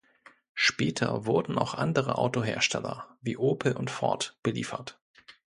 [0.55, 4.99] Später wurden auch andere Autohersteller, wie Opel und Ford, beliefert.